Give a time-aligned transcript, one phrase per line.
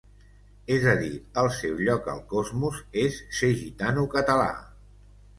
[0.75, 1.09] És a dir,
[1.41, 4.49] el seu lloc al cosmos és ser gitano català.